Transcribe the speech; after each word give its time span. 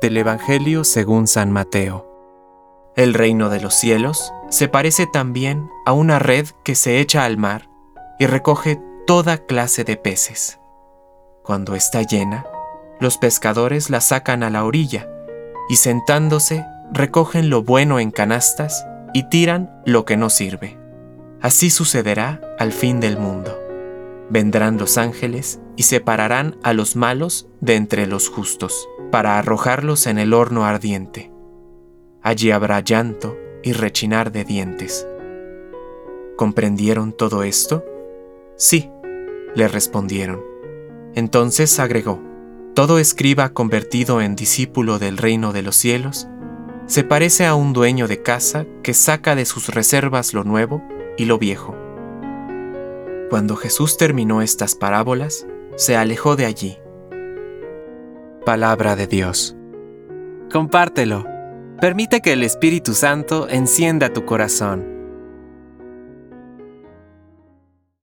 Del 0.00 0.16
Evangelio 0.16 0.84
según 0.84 1.26
San 1.26 1.52
Mateo. 1.52 2.08
El 2.96 3.14
reino 3.14 3.48
de 3.50 3.60
los 3.60 3.74
cielos 3.74 4.32
se 4.50 4.68
parece 4.68 5.06
también 5.06 5.68
a 5.86 5.92
una 5.92 6.18
red 6.18 6.48
que 6.64 6.74
se 6.74 7.00
echa 7.00 7.24
al 7.24 7.36
mar 7.36 7.68
y 8.18 8.26
recoge 8.26 8.80
toda 9.06 9.38
clase 9.38 9.84
de 9.84 9.96
peces. 9.96 10.58
Cuando 11.42 11.74
está 11.74 12.02
llena, 12.02 12.46
los 13.00 13.18
pescadores 13.18 13.90
la 13.90 14.00
sacan 14.00 14.42
a 14.42 14.50
la 14.50 14.64
orilla 14.64 15.08
y 15.68 15.76
sentándose 15.76 16.64
recogen 16.92 17.50
lo 17.50 17.62
bueno 17.62 17.98
en 17.98 18.10
canastas 18.10 18.86
y 19.12 19.28
tiran 19.28 19.82
lo 19.86 20.04
que 20.04 20.16
no 20.16 20.30
sirve. 20.30 20.78
Así 21.40 21.70
sucederá 21.70 22.40
al 22.58 22.72
fin 22.72 23.00
del 23.00 23.18
mundo. 23.18 23.61
Vendrán 24.32 24.78
los 24.78 24.96
ángeles 24.96 25.60
y 25.76 25.82
separarán 25.82 26.56
a 26.62 26.72
los 26.72 26.96
malos 26.96 27.50
de 27.60 27.74
entre 27.76 28.06
los 28.06 28.30
justos, 28.30 28.88
para 29.10 29.38
arrojarlos 29.38 30.06
en 30.06 30.18
el 30.18 30.32
horno 30.32 30.64
ardiente. 30.64 31.30
Allí 32.22 32.50
habrá 32.50 32.80
llanto 32.80 33.36
y 33.62 33.74
rechinar 33.74 34.32
de 34.32 34.44
dientes. 34.44 35.06
¿Comprendieron 36.38 37.12
todo 37.12 37.42
esto? 37.42 37.84
Sí, 38.56 38.88
le 39.54 39.68
respondieron. 39.68 40.40
Entonces 41.14 41.78
agregó, 41.78 42.22
todo 42.74 42.98
escriba 42.98 43.50
convertido 43.50 44.22
en 44.22 44.34
discípulo 44.34 44.98
del 44.98 45.18
reino 45.18 45.52
de 45.52 45.60
los 45.60 45.76
cielos 45.76 46.26
se 46.86 47.04
parece 47.04 47.46
a 47.46 47.54
un 47.54 47.72
dueño 47.72 48.08
de 48.08 48.22
casa 48.22 48.66
que 48.82 48.92
saca 48.92 49.34
de 49.34 49.44
sus 49.44 49.68
reservas 49.68 50.34
lo 50.34 50.44
nuevo 50.44 50.82
y 51.16 51.26
lo 51.26 51.38
viejo. 51.38 51.76
Cuando 53.32 53.56
Jesús 53.56 53.96
terminó 53.96 54.42
estas 54.42 54.74
parábolas, 54.74 55.46
se 55.76 55.96
alejó 55.96 56.36
de 56.36 56.44
allí. 56.44 56.76
Palabra 58.44 58.94
de 58.94 59.06
Dios. 59.06 59.56
Compártelo. 60.52 61.24
Permite 61.80 62.20
que 62.20 62.34
el 62.34 62.42
Espíritu 62.42 62.92
Santo 62.92 63.48
encienda 63.48 64.12
tu 64.12 64.26
corazón. 64.26 64.91